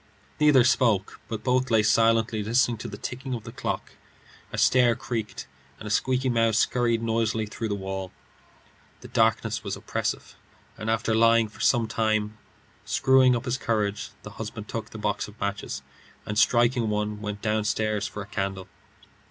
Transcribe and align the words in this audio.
Neither 0.39 0.63
spoke, 0.63 1.19
but 1.27 1.45
lay 1.69 1.83
silently 1.83 2.41
listening 2.43 2.77
to 2.77 2.87
the 2.87 2.97
ticking 2.97 3.35
of 3.35 3.43
the 3.43 3.51
clock. 3.51 3.91
A 4.51 4.57
stair 4.57 4.95
creaked, 4.95 5.45
and 5.77 5.85
a 5.87 5.91
squeaky 5.91 6.27
mouse 6.27 6.57
scurried 6.57 7.03
noisily 7.03 7.45
through 7.45 7.69
the 7.69 7.75
wall. 7.75 8.11
The 9.01 9.09
darkness 9.09 9.63
was 9.63 9.75
oppressive, 9.75 10.35
and 10.75 10.89
after 10.89 11.13
lying 11.13 11.49
for 11.49 11.59
some 11.59 11.87
time 11.87 12.35
screwing 12.83 13.35
up 13.35 13.45
his 13.45 13.59
courage, 13.59 14.09
he 14.43 14.61
took 14.63 14.89
the 14.89 14.97
box 14.97 15.27
of 15.27 15.39
matches, 15.39 15.83
and 16.25 16.35
striking 16.35 16.89
one, 16.89 17.21
went 17.21 17.43
downstairs 17.43 18.07
for 18.07 18.23
a 18.23 18.25
candle. 18.25 18.67